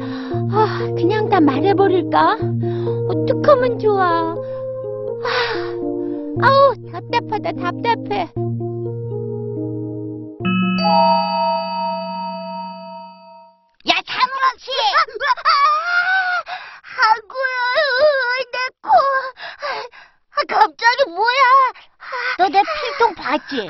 아, 0.00 0.78
그냥 0.96 1.28
다 1.28 1.40
말해버릴까? 1.40 2.38
어떡하면 3.08 3.78
좋아. 3.78 4.34
아, 5.24 6.46
아우, 6.46 6.74
답답하다, 6.90 7.52
답답해. 7.52 8.28
야, 13.86 13.94
장우랑 14.06 14.58
씨! 14.58 14.70
아구야, 16.96 17.56
내 18.52 18.58
코. 18.80 18.88
아, 20.36 20.42
갑자기 20.48 21.10
뭐야? 21.10 21.44
너 22.38 22.48
내 22.48 22.62
필통 22.62 23.14
봤지? 23.14 23.68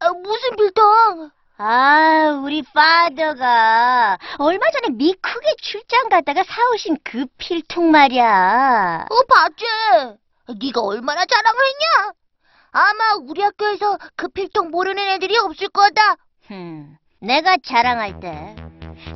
아, 0.00 0.10
무슨 0.12 0.56
필통? 0.56 1.30
아, 1.62 2.40
우리 2.42 2.62
파더가 2.62 4.16
얼마 4.38 4.70
전에 4.70 4.94
미국에 4.94 5.54
출장 5.60 6.08
갔다가 6.08 6.42
사오신 6.42 6.96
그 7.04 7.26
필통 7.36 7.90
말이야. 7.90 9.04
어, 9.10 9.14
봤지? 9.28 9.64
네가 10.58 10.80
얼마나 10.80 11.26
자랑을 11.26 11.60
했냐? 11.60 12.12
아마 12.72 13.14
우리 13.28 13.42
학교에서 13.42 13.98
그 14.16 14.28
필통 14.28 14.70
모르는 14.70 15.06
애들이 15.10 15.36
없을 15.36 15.68
거다. 15.68 16.16
흠, 16.46 16.96
내가 17.20 17.58
자랑할 17.62 18.20
때 18.20 18.56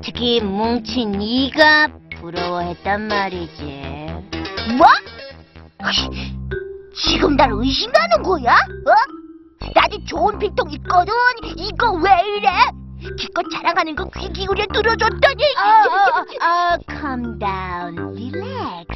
특히 0.05 0.43
뭉친 0.43 1.13
네가 1.13 1.89
부러워했단 2.21 3.09
말이지. 3.09 3.65
뭐? 4.77 4.87
지금 6.95 7.37
날 7.37 7.49
의심하는 7.53 8.23
거야? 8.23 8.53
어? 8.53 9.24
나도 9.75 10.05
좋은 10.05 10.39
필통 10.39 10.71
있거든. 10.73 11.13
이거 11.57 11.93
왜 11.93 12.11
이래? 12.37 12.49
기껏 13.19 13.43
자랑하는 13.53 13.95
거 13.97 14.05
귀 14.19 14.33
기울여 14.33 14.65
들어줬더니. 14.73 15.43
아, 15.59 15.85
아, 16.41 16.47
아, 16.47 16.79
calm 16.89 17.39
down, 17.39 17.99
relax. 18.17 18.87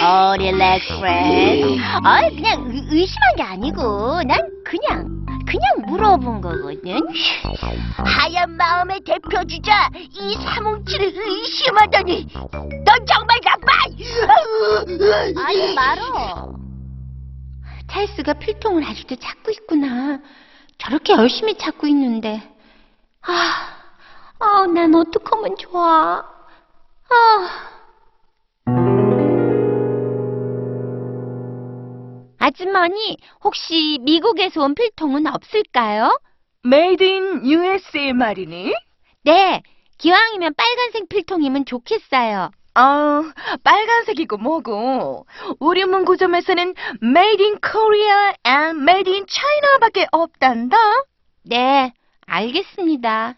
어, 0.00 0.34
relax, 0.38 0.92
friend. 0.94 1.80
아, 2.04 2.20
그냥 2.28 2.70
의, 2.70 2.84
의심한 2.90 3.36
게 3.36 3.42
아니고, 3.42 4.22
난 4.22 4.38
그냥, 4.64 5.08
그냥 5.44 5.86
물어본 5.88 6.40
거거든. 6.40 7.00
하얀 8.04 8.56
마음의 8.56 9.00
대표 9.04 9.44
주자 9.44 9.88
이 9.96 10.34
사뭉치를 10.34 11.12
의심하다니, 11.16 12.26
넌 12.32 13.06
정말 13.06 13.40
나빠. 13.44 13.72
아니 15.44 15.74
말어. 15.74 16.51
찰스가 17.92 18.32
필통을 18.34 18.82
아직도 18.84 19.16
찾고 19.16 19.50
있구나. 19.50 20.20
저렇게 20.78 21.12
열심히 21.12 21.56
찾고 21.56 21.86
있는데. 21.88 22.42
아, 23.20 23.68
아, 24.38 24.66
난 24.66 24.94
어떡하면 24.94 25.56
좋아. 25.58 26.24
아. 27.10 27.68
아주머니, 32.38 33.18
혹시 33.44 33.98
미국에서 34.00 34.62
온 34.64 34.74
필통은 34.74 35.26
없을까요? 35.26 36.18
made 36.64 37.04
in 37.04 37.46
USA 37.46 38.12
말이니? 38.14 38.72
네, 39.24 39.62
기왕이면 39.98 40.54
빨간색 40.54 41.08
필통이면 41.08 41.66
좋겠어요. 41.66 42.50
아, 42.74 43.32
빨간색이고 43.62 44.38
뭐고. 44.38 45.26
우리 45.60 45.84
문구점에서는 45.84 46.74
Made 47.02 47.44
in 47.44 47.58
Korea 47.60 48.32
and 48.46 48.80
Made 48.80 49.12
in 49.12 49.26
China밖에 49.26 50.06
없단다. 50.10 50.76
네, 51.44 51.92
알겠습니다. 52.26 53.34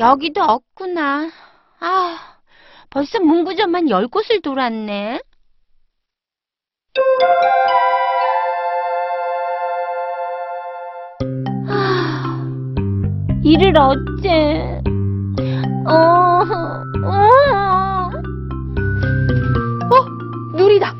여기도 0.00 0.42
없구나. 0.42 1.30
아, 1.80 2.18
벌써 2.88 3.20
문구점만 3.20 3.90
열 3.90 4.08
곳을 4.08 4.40
돌았네. 4.40 5.20
아, 11.68 12.46
이를 13.44 13.74
어째. 13.76 14.91
어, 15.86 16.42
어. 17.04 17.32
누리다. 20.54 20.94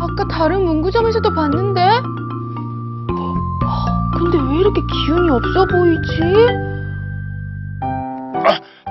아까 0.00 0.24
다른 0.28 0.64
문구점에서도 0.64 1.32
봤는데? 1.34 1.80
근데 4.18 4.38
왜 4.38 4.58
이렇게 4.58 4.80
기운이 5.06 5.30
없어 5.30 5.66
보이지? 5.66 6.20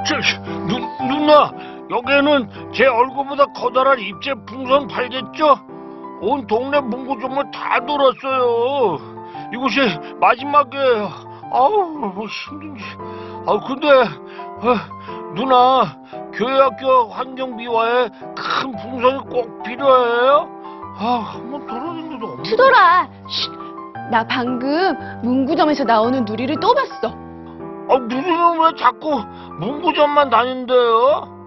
저, 0.05 0.17
누, 0.67 0.79
누나, 1.07 1.51
여기에는 1.89 2.71
제 2.73 2.85
얼굴보다 2.87 3.45
커다란 3.55 3.99
입체 3.99 4.33
풍선 4.45 4.87
팔겠죠? 4.87 5.59
온 6.21 6.47
동네 6.47 6.79
문구점을 6.79 7.51
다 7.51 7.79
돌았어요. 7.85 8.97
이곳이 9.53 9.79
마지막이에요. 10.19 11.30
아우, 11.51 12.27
힘든지. 12.27 12.83
아, 13.45 13.59
근데, 13.67 13.87
아, 13.89 15.33
누나, 15.35 15.97
교회 16.33 16.59
학교 16.59 17.09
환경비와의 17.09 18.09
큰 18.35 18.71
풍선이 18.77 19.19
꼭 19.29 19.63
필요해요? 19.63 20.49
아, 20.97 21.33
한번 21.33 21.65
돌아다니도 21.65 22.25
없는데. 22.25 22.49
투돌아. 22.49 23.07
나 24.11 24.27
방금 24.27 24.95
문구점에서 25.23 25.83
나오는 25.85 26.23
누리를 26.25 26.55
또 26.59 26.73
봤어. 26.73 27.09
아, 27.09 27.97
누리는 27.97 28.59
왜 28.59 28.75
자꾸 28.77 29.21
문구점만 29.59 30.29
다닌대요? 30.29 31.40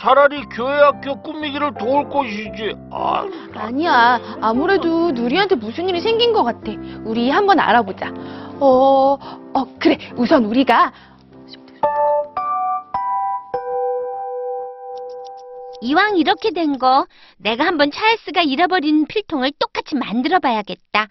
차라리 0.00 0.42
교회 0.46 0.72
학교 0.80 1.20
꾸미기를 1.22 1.74
도울 1.78 2.08
것이지. 2.08 2.74
아, 2.92 3.26
아니야. 3.54 4.20
아무래도 4.40 5.10
누리한테 5.10 5.56
무슨 5.56 5.88
일이 5.88 6.00
생긴 6.00 6.32
것 6.32 6.44
같아. 6.44 6.72
우리 7.04 7.30
한번 7.30 7.58
알아보자. 7.58 8.12
어, 8.60 9.18
어, 9.54 9.78
그래. 9.78 9.98
우선 10.16 10.44
우리가 10.44 10.92
이왕 15.80 16.16
이렇게 16.16 16.50
된 16.50 16.78
거, 16.78 17.06
내가 17.36 17.64
한번 17.64 17.90
찰스가 17.90 18.42
잃어버린 18.42 19.06
필통을 19.06 19.52
똑같이 19.58 19.94
만들어 19.94 20.40
봐야겠다. 20.40 21.06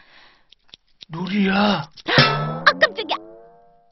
누리야. 1.09 1.53
아, 1.53 2.63
깜짝이야. 2.63 3.15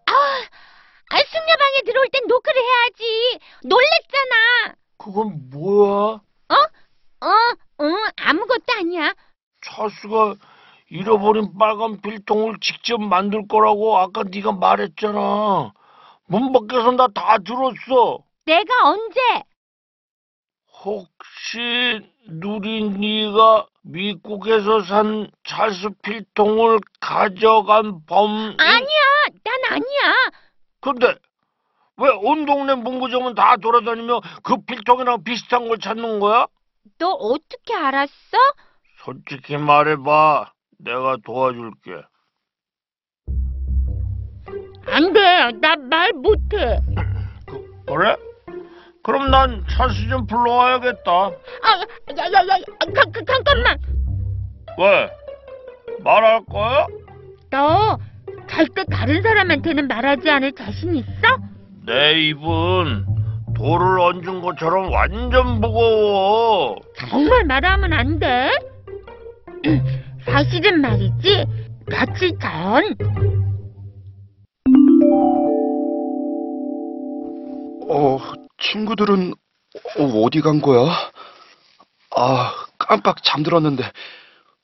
아, 0.07 0.11
아, 0.11 1.17
숙녀방에 1.17 1.81
들어올 1.85 2.07
땐 2.11 2.23
노크를 2.27 2.61
해야지. 2.61 3.39
놀랬잖아. 3.63 4.75
그건 5.05 5.51
뭐야? 5.51 6.19
어, 6.49 7.27
응, 7.81 7.95
아무것도 8.17 8.63
아니야. 8.79 9.13
찰스가 9.63 10.33
잃어버린 10.89 11.55
빨간 11.59 12.01
필통을 12.01 12.57
직접 12.59 12.99
만들 12.99 13.47
거라고 13.47 13.97
아까 13.99 14.23
네가 14.23 14.53
말했잖아. 14.53 15.73
문 16.25 16.51
밖에서 16.51 16.91
나 16.93 17.07
다 17.09 17.37
들었어. 17.37 18.23
내가 18.45 18.89
언제? 18.89 19.19
혹시 20.83 22.01
누리 22.27 22.89
네가 22.89 23.67
미국에서 23.83 24.81
산 24.81 25.29
찰스 25.47 25.89
필통을 26.01 26.79
가져간 26.99 28.05
범인? 28.07 28.59
아니야, 28.59 28.99
난 29.43 29.53
아니야. 29.69 30.13
근데 30.81 31.15
왜 31.97 32.09
온 32.09 32.45
동네 32.45 32.75
문구점은 32.75 33.35
다 33.35 33.55
돌아다니며 33.57 34.19
그 34.43 34.57
필통이랑 34.65 35.23
비슷한 35.23 35.67
걸 35.67 35.79
찾는 35.79 36.19
거야? 36.19 36.47
너 36.97 37.09
어떻게 37.11 37.73
알았어? 37.73 38.11
솔직히 39.03 39.55
말해봐. 39.57 40.51
내가 40.79 41.15
도와줄게. 41.23 42.01
안 44.87 45.13
돼, 45.13 45.51
나 45.61 45.75
말 45.77 46.11
못해. 46.13 46.79
그, 47.47 47.83
그래? 47.87 48.15
그럼 49.01 49.31
난 49.31 49.63
찰스 49.69 50.09
좀 50.09 50.27
불러와야겠다. 50.27 51.11
아, 51.11 51.31
야, 52.17 52.23
야, 52.25 52.47
야, 52.47 52.57
가, 52.93 53.03
가, 53.11 53.21
잠깐만. 53.25 53.77
왜? 54.77 55.09
말할 56.03 56.43
거야? 56.45 56.87
너 57.49 57.97
절대 58.49 58.83
다른 58.91 59.21
사람한테는 59.21 59.87
말하지 59.87 60.29
않을 60.29 60.51
자신 60.53 60.95
있어? 60.95 61.37
내 61.85 62.19
입은 62.29 63.05
돌을 63.55 63.99
얹은 63.99 64.41
것처럼 64.41 64.91
완전 64.91 65.61
무거워. 65.61 66.77
정말 66.97 67.43
말하면 67.45 67.93
안 67.93 68.19
돼. 68.19 68.51
사실은 70.25 70.81
말이지. 70.81 71.45
며칠 71.87 72.37
전 72.39 72.95
어, 77.87 78.17
친구들은 78.57 79.33
어, 79.99 80.03
어디 80.23 80.41
간 80.41 80.61
거야? 80.61 80.91
아, 82.15 82.51
깜빡 82.79 83.23
잠들었는데 83.23 83.83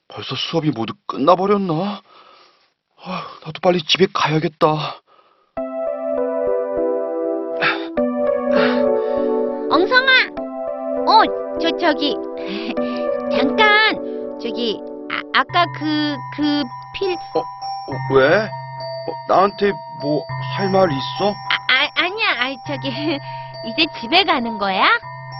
벌써 0.08 0.34
수업이 0.34 0.70
모두 0.70 0.94
끝나버렸나? 1.06 2.02
아, 3.04 3.26
나도 3.44 3.60
빨리 3.62 3.80
집에 3.82 4.06
가야겠다. 4.12 5.01
어, 11.06 11.58
저, 11.60 11.70
저기, 11.78 12.16
잠깐, 13.32 13.96
저기, 14.40 14.80
아, 15.10 15.20
아까 15.40 15.66
그, 15.78 16.16
그 16.36 16.62
필, 16.94 17.12
어, 17.34 17.42
왜? 18.14 18.36
어, 18.44 19.12
나한테 19.28 19.72
뭐 20.00 20.22
할 20.56 20.68
말 20.70 20.88
있어? 20.92 21.30
아, 21.30 21.54
아, 21.72 21.88
아니야, 22.04 22.28
아, 22.38 22.54
저기, 22.66 22.88
이제 23.66 23.86
집에 24.00 24.24
가는 24.24 24.58
거야? 24.58 24.86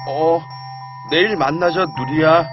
어, 0.09 0.41
내일 1.11 1.37
만나자, 1.37 1.87
누리야. 1.97 2.47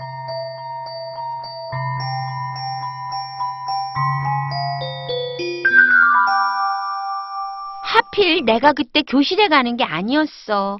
하필 7.83 8.45
내가 8.45 8.73
그때 8.73 9.01
교실에 9.01 9.47
가는 9.47 9.75
게 9.77 9.83
아니었어. 9.83 10.77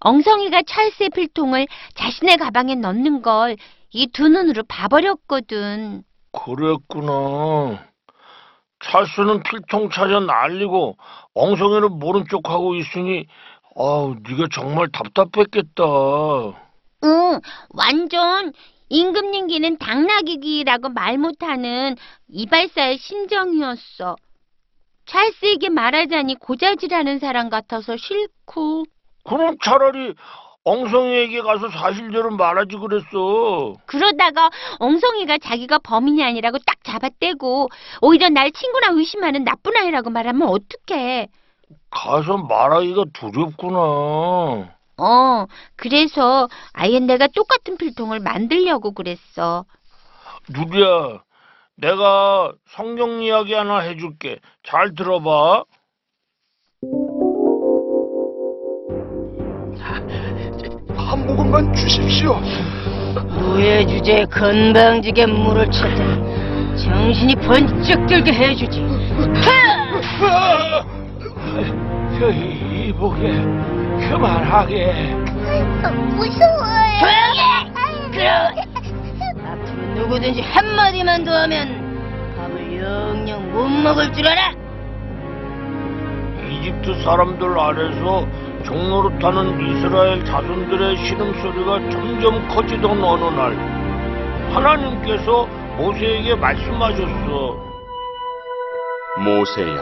엉성이가 0.00 0.62
찰스의 0.66 1.10
필통을 1.10 1.66
자신의 1.94 2.36
가방에 2.38 2.74
넣는 2.76 3.22
걸 3.22 3.56
이 3.92 4.08
두 4.12 4.28
눈으로 4.28 4.62
봐버렸거든. 4.64 6.02
그랬구나. 6.32 7.84
찰스는 8.80 9.42
필통 9.42 9.90
찾아 9.90 10.20
날리고 10.20 10.96
엉성이는 11.34 11.98
모른 11.98 12.24
척하고 12.30 12.74
있으니 12.76 13.26
아우 13.76 14.16
네가 14.22 14.48
정말 14.52 14.88
답답했겠다. 14.92 15.84
응, 17.04 17.40
완전 17.70 18.52
임금님기는 18.90 19.78
당나귀기라고 19.78 20.90
말 20.90 21.16
못하는 21.18 21.96
이발사의 22.28 22.98
심정이었어. 22.98 24.16
찰스에게 25.06 25.68
말하자니 25.70 26.36
고자질하는 26.36 27.18
사람 27.18 27.48
같아서 27.50 27.96
싫고. 27.96 28.84
그럼 29.28 29.56
차라리 29.62 30.14
엉성이에게 30.64 31.42
가서 31.42 31.68
사실대로 31.68 32.30
말하지 32.36 32.76
그랬어. 32.76 33.74
그러다가 33.86 34.50
엉성이가 34.80 35.38
자기가 35.38 35.78
범인이 35.78 36.24
아니라고 36.24 36.58
딱 36.66 36.82
잡아떼고 36.82 37.68
오히려 38.02 38.28
날 38.28 38.50
친구나 38.50 38.88
의심하는 38.90 39.44
나쁜 39.44 39.76
아이라고 39.76 40.10
말하면 40.10 40.48
어떡해. 40.48 41.28
가서 41.90 42.38
말하기가 42.38 43.04
두렵구나. 43.12 43.78
어, 44.98 45.46
그래서 45.76 46.48
아예 46.72 46.98
내가 47.00 47.26
똑같은 47.28 47.76
필통을 47.76 48.18
만들려고 48.20 48.92
그랬어. 48.92 49.64
누리야, 50.48 51.22
내가 51.76 52.52
성경 52.68 53.22
이야기 53.22 53.52
하나 53.54 53.78
해줄게. 53.80 54.40
잘 54.64 54.94
들어봐. 54.94 55.64
한 61.06 61.24
모금만 61.26 61.72
주십시오. 61.72 62.40
무예 63.28 63.86
주제에 63.86 64.24
건방지게 64.26 65.26
물을 65.26 65.70
찾아 65.70 66.04
정신이 66.76 67.34
번쩍 67.36 68.06
들게 68.06 68.32
해주지. 68.32 68.84
저희 72.18 72.88
이보게 72.88 73.40
그만하게. 74.08 75.14
무서워요. 76.16 76.98
조용히 77.00 77.38
해. 77.40 78.10
그럼 78.10 78.54
앞으로 79.46 79.94
누구든지 79.94 80.40
한 80.42 80.74
마디만 80.74 81.24
더 81.24 81.32
하면 81.42 82.34
밥을 82.36 82.78
영영 82.82 83.52
못 83.52 83.68
먹을 83.68 84.12
줄 84.12 84.26
알아. 84.26 84.52
이집트 86.50 87.02
사람들 87.02 87.58
아래서 87.58 88.26
종로로 88.66 89.16
타는 89.20 89.60
이스라엘 89.60 90.24
자손들의 90.24 90.96
신음소리가 90.96 91.88
점점 91.88 92.48
커지던 92.48 93.02
어느 93.02 93.24
날 93.36 93.56
하나님께서 94.52 95.46
모세에게 95.76 96.34
말씀하셨어. 96.34 97.56
모세야, 99.18 99.76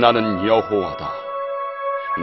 나는 0.00 0.46
여호와다. 0.46 1.10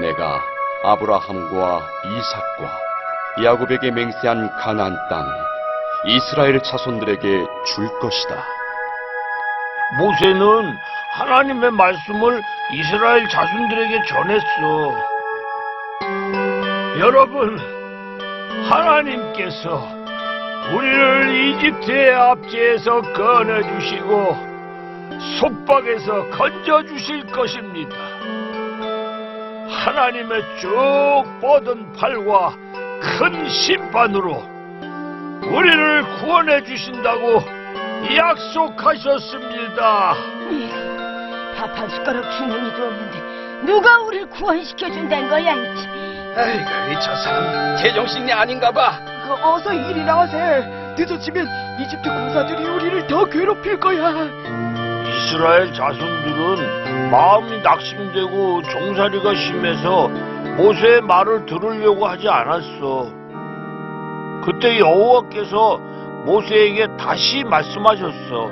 내가 0.02 0.42
아브라함과 0.84 1.82
이삭과 2.06 3.44
야곱에게 3.44 3.92
맹세한 3.92 4.50
가나안 4.58 4.98
땅 5.10 5.26
이스라엘 6.08 6.62
자손들에게 6.62 7.22
줄 7.22 8.00
것이다. 8.00 8.36
모세는 9.98 10.78
하나님의 11.14 11.72
말씀을 11.72 12.42
이스라엘 12.74 13.28
자손들에게 13.30 14.04
전했어. 14.08 15.17
여러분, 17.00 17.58
하나님께서 18.70 19.88
우리를 20.76 21.36
이집트의 21.36 22.14
압제에서 22.14 23.02
꺼내주시고 23.14 24.36
속박에서 25.40 26.30
건져주실 26.32 27.28
것입니다. 27.28 27.96
하나님의 29.70 30.42
쭉 30.60 31.24
뻗은 31.42 31.94
팔과 31.94 32.56
큰 33.02 33.48
심판으로 33.48 34.44
우리를 35.44 36.04
구원해 36.20 36.64
주신다고 36.64 37.42
약속하셨습니다. 38.16 40.16
밥 41.58 41.76
한 41.78 41.90
숟가락 41.90 42.32
주머니도 42.38 42.84
없는데 42.86 43.66
누가 43.66 44.00
우리를 44.02 44.30
구원시켜 44.30 44.90
준다는 44.92 45.30
거야? 45.30 45.54
이치. 45.56 46.07
에이구, 46.40 47.02
저 47.02 47.16
사람 47.16 47.78
제정신이 47.78 48.32
아닌가 48.32 48.72
봐. 48.72 49.00
그 49.26 49.34
어서 49.34 49.74
이리 49.74 50.04
나와세. 50.04 50.94
늦어지면 50.96 51.48
이집트 51.80 52.10
군사들이 52.10 52.64
우리를 52.64 53.08
더 53.08 53.26
괴롭힐 53.26 53.80
거야. 53.80 54.14
이스라엘 55.08 55.74
자손들은 55.74 57.10
마음이 57.10 57.62
낙심되고 57.62 58.62
종살이가 58.64 59.36
심해서 59.36 60.08
모세의 60.58 61.02
말을 61.02 61.46
들으려고 61.48 62.08
하지 62.08 62.30
않았어. 62.30 63.08
그때 64.44 64.80
여호와께서 64.80 65.78
모세에게 66.26 66.88
다시 66.98 67.44
말씀하셨어. 67.44 68.50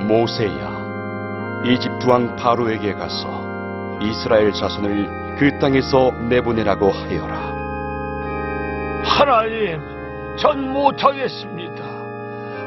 모세야, 0.00 1.62
이집트 1.66 2.08
왕 2.08 2.34
바로에게 2.36 2.94
가서 2.94 3.28
이스라엘 4.00 4.52
자손을 4.52 5.21
그 5.38 5.58
땅에서 5.58 6.12
내보내라고 6.28 6.90
하여라. 6.90 7.52
하나님, 9.04 9.80
전 10.36 10.72
못하겠습니다. 10.72 11.84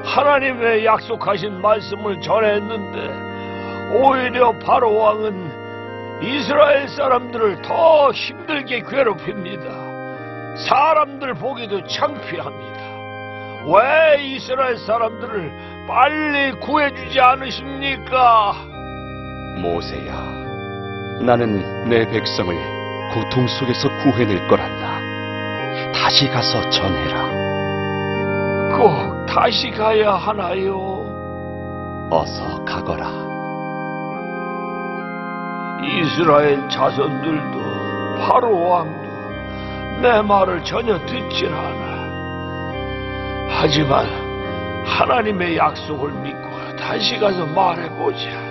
하나님의 0.04 0.86
약속하신 0.86 1.62
말씀을 1.62 2.22
전했는데 2.22 4.00
오히려 4.02 4.52
바로 4.60 4.96
왕은 4.96 6.22
이스라엘 6.22 6.88
사람들을 6.88 7.62
더 7.62 8.12
힘들게 8.12 8.82
괴롭힙니다. 8.82 9.86
사람들 10.58 11.34
보기도 11.34 11.86
창피합니다. 11.86 12.76
왜 13.68 14.24
이스라엘 14.24 14.78
사람들을 14.78 15.86
빨리 15.88 16.52
구해주지 16.60 17.20
않으십니까? 17.20 18.54
모세야, 19.58 20.14
나는 21.22 21.88
내 21.90 22.06
백성을 22.10 22.56
고통 23.14 23.48
속에서 23.48 23.90
구해낼 24.04 24.48
거란다. 24.48 25.00
다시 25.94 26.30
가서 26.30 26.70
전해라. 26.70 27.30
꼭 28.78 29.26
다시 29.26 29.72
가야 29.72 30.14
하나요? 30.14 31.06
어서 32.12 32.64
가거라. 32.66 33.10
이스라엘 35.84 36.68
자손들도 36.70 38.18
바로 38.28 38.70
왕도 38.70 39.06
내 40.02 40.22
말을 40.22 40.64
전혀 40.64 40.98
듣질 41.06 41.54
않아. 41.54 41.96
하지만 43.50 44.06
하나님의 44.86 45.58
약속을 45.58 46.12
믿고 46.12 46.76
다시 46.76 47.18
가서 47.18 47.46
말해보자. 47.46 48.45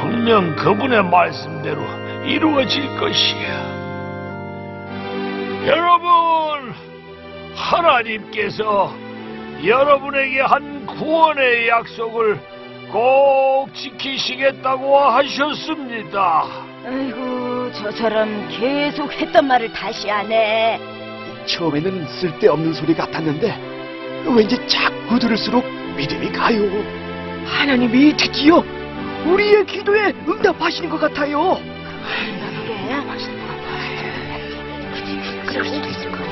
분명 0.00 0.54
그분의 0.54 1.04
말씀대로 1.04 1.82
이루어질 2.24 2.96
것이야. 2.98 3.78
여러분, 5.66 6.72
하나님께서 7.54 8.94
여러분에게 9.64 10.40
한 10.40 10.86
구원의 10.86 11.68
약속을 11.68 12.40
꼭 12.92 13.68
지키시겠다고 13.74 14.96
하셨습니다. 14.98 16.44
아이고 16.86 17.70
저 17.72 17.90
사람 17.90 18.48
계속 18.48 19.12
했던 19.12 19.46
말을 19.46 19.72
다시 19.72 20.10
안 20.10 20.30
해. 20.30 20.78
처음에는 21.44 22.06
쓸데없는 22.06 22.72
소리 22.72 22.94
같았는데 22.94 24.24
왠지 24.34 24.56
자꾸 24.66 25.18
들을수록 25.18 25.64
믿음이 25.96 26.30
가요. 26.32 26.62
하나님이 27.46 28.16
드디어 28.16 28.62
우리의 29.28 29.66
기도에 29.66 30.12
응답하시는 30.26 30.88
것 30.88 30.98
같아요. 30.98 31.56
그게 34.94 35.16
그럴 35.46 35.64
수도 35.64 35.88
있을 35.88 36.10
것 36.10 36.18
같아. 36.18 36.28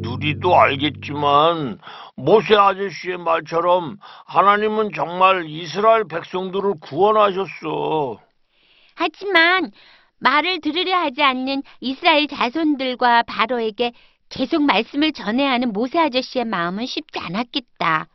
누리도 0.00 0.56
알겠지만 0.58 1.78
모세 2.14 2.54
아저씨의 2.54 3.18
말처럼 3.18 3.98
하나님은 4.26 4.92
정말 4.94 5.44
이스라엘 5.48 6.04
백성들을 6.08 6.74
구원하셨어. 6.80 8.20
하지만 8.94 9.72
말을 10.18 10.60
들으려 10.60 10.96
하지 10.96 11.22
않는 11.22 11.62
이스라엘 11.80 12.28
자손들과 12.28 13.24
바로에게 13.24 13.92
계속 14.28 14.62
말씀을 14.62 15.12
전해야 15.12 15.50
하는 15.50 15.72
모세 15.72 15.98
아저씨의 15.98 16.44
마음은 16.46 16.86
쉽지 16.86 17.18
않았겠다. 17.18 18.06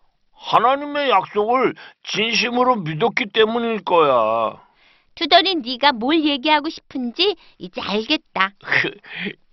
하나님의 0.44 1.10
약속을 1.10 1.76
진심으로 2.04 2.78
믿었기 2.78 3.28
때문일 3.28 3.84
거야. 3.84 4.60
투덜이 5.16 5.56
네가 5.56 5.92
뭘 5.94 6.24
얘기하고 6.24 6.70
싶은지 6.70 7.36
이제 7.60 7.80
알겠다. 7.82 8.52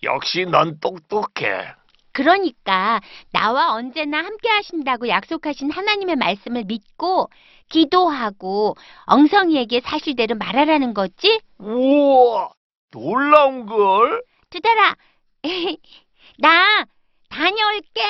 역시 0.02 0.46
넌 0.46 0.78
똑똑해. 0.80 1.72
그러니까 2.12 3.00
나와 3.32 3.74
언제나 3.74 4.18
함께 4.18 4.48
하신다고 4.48 5.08
약속하신 5.08 5.70
하나님의 5.70 6.16
말씀을 6.16 6.64
믿고 6.64 7.28
기도하고 7.68 8.74
엉성이에게 9.06 9.80
사실대로 9.80 10.34
말하라는 10.36 10.94
거지? 10.94 11.38
우와, 11.58 12.50
놀라운 12.90 13.66
걸. 13.66 14.22
투덜아, 14.50 14.96
나 16.38 16.84
다녀올게. 17.28 18.00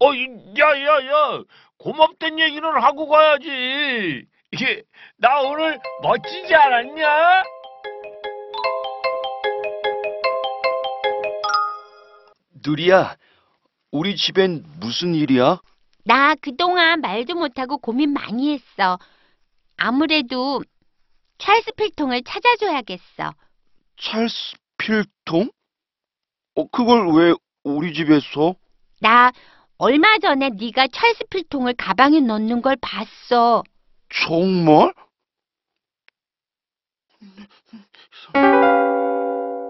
어, 0.00 0.14
이- 0.14 0.28
야, 0.58 0.66
야, 0.82 1.06
야, 1.06 1.42
고맙단 1.80 2.38
얘기는 2.38 2.62
하고 2.82 3.08
가야지. 3.08 4.26
이게 4.52 4.82
나 5.16 5.40
오늘 5.40 5.78
멋지지 6.02 6.54
않았냐? 6.54 7.42
누리야, 12.66 13.16
우리 13.90 14.16
집엔 14.16 14.64
무슨 14.78 15.14
일이야? 15.14 15.60
나 16.04 16.34
그동안 16.34 17.00
말도 17.00 17.34
못하고 17.34 17.78
고민 17.78 18.12
많이 18.12 18.52
했어. 18.52 18.98
아무래도 19.78 20.62
찰스 21.38 21.72
필통을 21.72 22.22
찾아줘야겠어. 22.24 23.34
찰스 23.98 24.56
필통? 24.76 25.50
어, 26.56 26.66
그걸 26.68 27.08
왜 27.14 27.34
우리 27.64 27.94
집에서? 27.94 28.54
나 29.00 29.32
얼마 29.82 30.18
전에 30.18 30.50
네가 30.50 30.88
찰스 30.92 31.24
필통을 31.30 31.72
가방에 31.72 32.20
넣는 32.20 32.60
걸 32.60 32.76
봤어. 32.82 33.62
정말? 34.10 34.92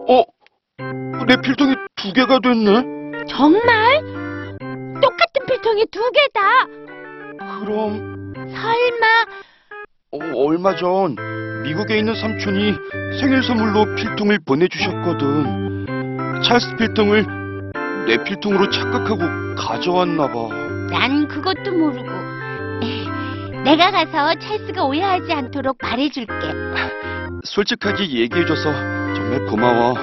어, 0.09 0.25
내 1.29 1.41
필통이 1.41 1.77
두 1.95 2.13
개가 2.13 2.41
됐네? 2.41 3.25
정말? 3.29 4.01
똑같은 5.01 5.47
필통이 5.47 5.87
두 5.93 6.01
개다. 6.11 6.67
그럼, 7.61 8.35
설마 8.35 9.07
어, 10.11 10.19
얼마 10.45 10.75
전 10.75 11.15
미국에 11.63 11.99
있는 11.99 12.17
삼촌이 12.17 12.75
생일 13.21 13.45
선물로 13.45 13.95
필통을 13.95 14.41
보내주셨거든. 14.45 15.87
찰스 16.43 16.75
필통을 16.79 17.40
내 18.07 18.23
필통으로 18.25 18.71
착각하고 18.71 19.55
가져왔나 19.57 20.27
봐. 20.29 20.49
난 20.91 21.29
그것도 21.29 21.73
모르고. 21.73 22.09
내가 23.65 23.91
가서 23.91 24.35
찰스가 24.39 24.85
오해하지 24.85 25.33
않도록 25.33 25.77
말해줄게. 25.83 26.35
솔직하게 27.45 28.05
얘기해줘서 28.05 28.73
정말 29.15 29.45
고마워. 29.47 29.95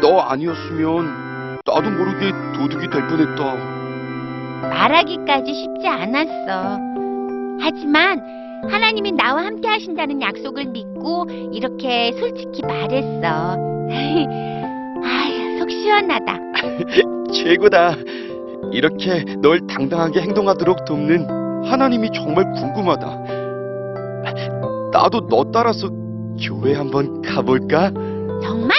너 0.00 0.20
아니었으면 0.20 1.58
나도 1.66 1.90
모르게 1.90 2.30
도둑이 2.54 2.88
될 2.90 3.06
뻔했다. 3.06 3.54
말하기까지 4.68 5.54
쉽지 5.54 5.88
않았어. 5.88 6.78
하지만 7.60 8.20
하나님이 8.70 9.12
나와 9.12 9.44
함께 9.44 9.68
하신다는 9.68 10.20
약속을 10.20 10.66
믿고 10.66 11.26
이렇게 11.52 12.12
솔직히 12.18 12.62
말했어. 12.62 13.56
아휴, 15.02 15.58
속 15.58 15.70
시원하다. 15.70 16.38
최고다. 17.30 17.96
이렇게 18.72 19.24
널 19.40 19.66
당당하게 19.66 20.20
행동하도록 20.20 20.84
돕는 20.84 21.64
하나님이 21.66 22.10
정말 22.12 22.50
궁금하다. 22.52 23.40
나도 24.92 25.26
너 25.28 25.44
따라서 25.52 25.88
교회 26.42 26.74
한번 26.74 27.22
가볼까? 27.22 27.90
정말? 28.42 28.76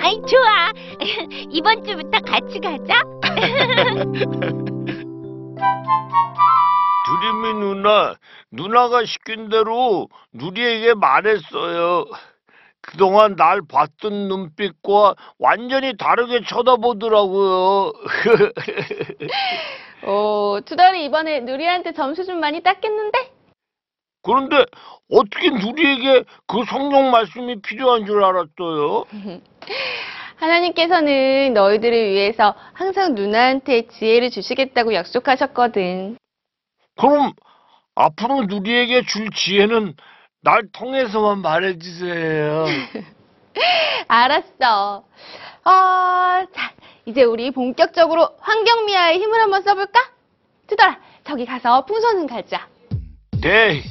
아이, 0.00 0.20
좋아. 0.22 0.72
이번 1.50 1.84
주부터 1.84 2.20
같이 2.20 2.60
가자. 2.60 3.02
두림이 7.08 7.54
누나, 7.60 8.14
누나가 8.52 9.04
시킨 9.04 9.48
대로 9.48 10.08
누리에게 10.32 10.94
말했어요. 10.94 12.04
그동안 12.88 13.36
날 13.36 13.60
봤던 13.60 14.28
눈빛과 14.28 15.14
완전히 15.38 15.94
다르게 15.98 16.42
쳐다보더라고요. 16.42 17.92
오, 20.08 20.60
투덜이 20.64 21.04
이번에 21.04 21.40
누리한테 21.40 21.92
점수 21.92 22.24
좀 22.24 22.40
많이 22.40 22.62
땄겠는데? 22.62 23.30
그런데 24.22 24.64
어떻게 25.10 25.50
누리에게 25.50 26.24
그 26.46 26.64
성령 26.66 27.10
말씀이 27.10 27.60
필요한 27.60 28.06
줄 28.06 28.24
알았어요? 28.24 29.04
하나님께서는 30.36 31.52
너희들을 31.52 32.10
위해서 32.10 32.54
항상 32.72 33.14
누나한테 33.14 33.88
지혜를 33.88 34.30
주시겠다고 34.30 34.94
약속하셨거든. 34.94 36.16
그럼 36.96 37.32
앞으로 37.94 38.44
누리에게 38.44 39.02
줄 39.02 39.28
지혜는 39.30 39.94
날 40.40 40.62
통해서만 40.72 41.40
말해주세요. 41.42 42.66
알았어. 44.08 45.04
어, 45.64 46.46
자, 46.54 46.72
이제 47.04 47.24
우리 47.24 47.50
본격적으로 47.50 48.28
환경미화의 48.40 49.18
힘을 49.18 49.40
한번 49.40 49.62
써볼까? 49.62 50.00
투덜아, 50.68 50.96
저기 51.24 51.44
가서 51.44 51.84
풍선은 51.84 52.26
갈자. 52.26 52.68
네, 53.42 53.82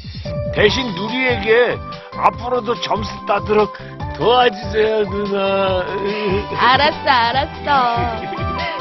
대신 0.54 0.86
누리에게 0.96 1.78
앞으로도 2.16 2.82
점수 2.82 3.12
따도록 3.26 3.74
도와주세요, 4.18 5.04
누나. 5.04 5.86
알았어, 6.58 7.10
알았어. 7.10 8.77